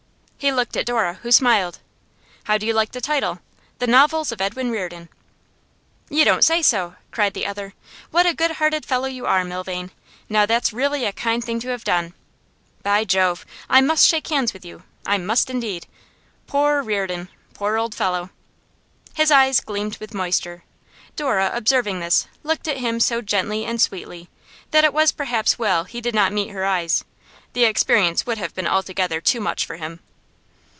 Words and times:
He 0.43 0.51
looked 0.51 0.75
at 0.75 0.87
Dora, 0.87 1.19
who 1.21 1.31
smiled. 1.31 1.77
'How 2.45 2.57
do 2.57 2.65
you 2.65 2.73
like 2.73 2.93
the 2.93 2.99
title? 2.99 3.41
"The 3.77 3.85
Novels 3.85 4.31
of 4.31 4.41
Edwin 4.41 4.71
Reardon!"' 4.71 5.07
'You 6.09 6.25
don't 6.25 6.43
say 6.43 6.63
so!' 6.63 6.95
cried 7.11 7.35
the 7.35 7.45
other. 7.45 7.75
'What 8.09 8.25
a 8.25 8.33
good 8.33 8.53
hearted 8.53 8.83
fellow 8.83 9.05
you 9.07 9.27
are, 9.27 9.45
Milvain! 9.45 9.91
Now 10.29 10.47
that's 10.47 10.73
really 10.73 11.05
a 11.05 11.13
kind 11.13 11.43
thing 11.43 11.59
to 11.59 11.67
have 11.67 11.83
done. 11.83 12.15
By 12.81 13.03
Jove! 13.03 13.45
I 13.69 13.81
must 13.81 14.07
shake 14.07 14.29
hands 14.29 14.51
with 14.51 14.65
you; 14.65 14.81
I 15.05 15.19
must 15.19 15.51
indeed! 15.51 15.85
Poor 16.47 16.81
Reardon! 16.81 17.29
Poor 17.53 17.77
old 17.77 17.93
fellow!' 17.93 18.31
His 19.13 19.29
eyes 19.29 19.59
gleamed 19.59 19.97
with 19.99 20.15
moisture. 20.15 20.63
Dora, 21.15 21.51
observing 21.53 21.99
this, 21.99 22.25
looked 22.41 22.67
at 22.67 22.77
him 22.77 22.99
so 22.99 23.21
gently 23.21 23.63
and 23.63 23.79
sweetly 23.79 24.27
that 24.71 24.83
it 24.83 24.91
was 24.91 25.11
perhaps 25.11 25.59
well 25.59 25.83
he 25.83 26.01
did 26.01 26.15
not 26.15 26.33
meet 26.33 26.49
her 26.49 26.65
eyes; 26.65 27.03
the 27.53 27.65
experience 27.65 28.25
would 28.25 28.39
have 28.39 28.55
been 28.55 28.67
altogether 28.67 29.21
too 29.21 29.39
much 29.39 29.67
for 29.67 29.75
him. 29.77 29.99